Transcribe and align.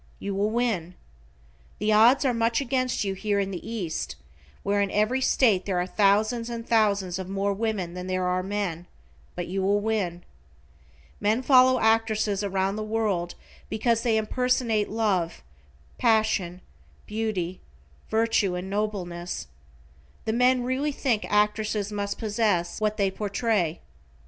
You 0.17 0.33
will 0.33 0.49
win. 0.49 0.95
The 1.77 1.93
odds 1.93 2.25
are 2.25 2.33
much 2.33 2.59
against 2.59 3.03
you 3.03 3.13
here 3.13 3.39
in 3.39 3.51
the 3.51 3.63
East, 3.69 4.15
where 4.63 4.81
in 4.81 4.89
every 4.89 5.21
state 5.21 5.65
there 5.67 5.79
are 5.79 5.85
thousands 5.85 6.49
and 6.49 6.67
thousands 6.67 7.19
of 7.19 7.29
more 7.29 7.53
women 7.53 7.93
than 7.93 8.07
there 8.07 8.23
are 8.25 8.41
men, 8.41 8.87
but 9.35 9.45
you 9.45 9.61
will 9.61 9.79
win. 9.79 10.23
Men 11.19 11.43
follow 11.43 11.79
actresses 11.79 12.43
around 12.43 12.77
the 12.77 12.83
world 12.83 13.35
because 13.69 14.01
they 14.01 14.17
impersonate 14.17 14.89
love, 14.89 15.43
passion, 15.99 16.61
beauty, 17.05 17.61
virtue 18.09 18.55
and 18.55 18.71
nobleness. 18.71 19.45
The 20.25 20.33
men 20.33 20.63
really 20.63 20.91
think 20.91 21.27
actresses 21.29 21.91
must 21.91 22.17
possess 22.17 22.81
what 22.81 22.97
they 22.97 23.11
portray. 23.11 23.81